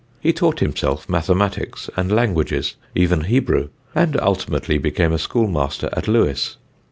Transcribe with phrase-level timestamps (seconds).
[0.19, 6.57] He taught himself mathematics and languages, even Hebrew, and ultimately became a schoolmaster at Lewes.